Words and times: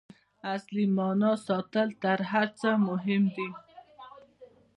د 0.39 0.41
اصلي 0.55 0.85
معنا 0.97 1.31
ساتل 1.47 1.87
تر 2.03 2.19
هر 2.31 2.47
څه 2.59 2.69
مهم 2.87 3.23
دي. 3.35 3.49